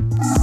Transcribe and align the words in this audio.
Oh. 0.00 0.37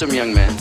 Handsome 0.00 0.16
young 0.16 0.32
men, 0.32 0.56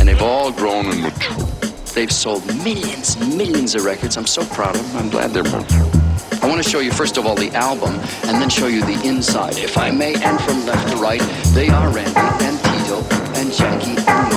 and 0.00 0.08
they've 0.08 0.20
all 0.20 0.50
grown 0.50 0.86
and 0.86 1.00
matured. 1.00 1.46
They've 1.94 2.10
sold 2.10 2.44
millions, 2.64 3.16
millions 3.36 3.76
of 3.76 3.84
records. 3.84 4.16
I'm 4.16 4.26
so 4.26 4.44
proud 4.46 4.74
of 4.74 4.84
them. 4.92 5.04
I'm 5.04 5.10
glad 5.10 5.30
they're 5.30 5.44
mature. 5.44 5.88
I 6.42 6.48
want 6.48 6.60
to 6.60 6.68
show 6.68 6.80
you, 6.80 6.90
first 6.90 7.16
of 7.16 7.24
all, 7.24 7.36
the 7.36 7.52
album, 7.52 7.94
and 8.24 8.42
then 8.42 8.48
show 8.48 8.66
you 8.66 8.80
the 8.84 9.00
inside, 9.06 9.58
if 9.58 9.78
I 9.78 9.92
may, 9.92 10.14
and 10.14 10.40
from 10.40 10.66
left 10.66 10.90
to 10.90 10.96
right. 10.96 11.20
They 11.54 11.68
are 11.68 11.88
Randy 11.88 12.18
and 12.44 12.58
Tito 12.58 13.04
and 13.38 13.52
Jackie 13.52 13.94
and 14.08 14.29